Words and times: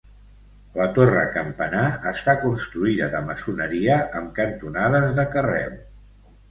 La 0.77 0.87
torre 0.95 1.25
campanar 1.35 1.83
està 2.13 2.35
construïda 2.47 3.13
de 3.17 3.23
maçoneria 3.29 4.01
amb 4.23 4.35
cantonades 4.43 5.17
de 5.21 5.33
carreu. 5.37 5.83